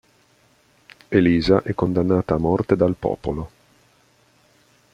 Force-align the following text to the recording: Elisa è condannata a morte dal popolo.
Elisa 1.11 1.61
è 1.61 1.75
condannata 1.75 2.33
a 2.33 2.39
morte 2.39 2.75
dal 2.75 2.95
popolo. 2.97 3.51